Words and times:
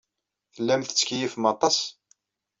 Tellam 0.53 0.81
tettkeyyifem 0.83 1.43
aṭas. 1.53 1.77